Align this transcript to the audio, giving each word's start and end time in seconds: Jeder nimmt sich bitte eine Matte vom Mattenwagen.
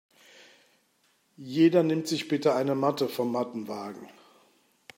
Jeder 1.37 1.83
nimmt 1.83 2.07
sich 2.07 2.27
bitte 2.27 2.55
eine 2.55 2.73
Matte 2.73 3.07
vom 3.07 3.31
Mattenwagen. 3.31 4.09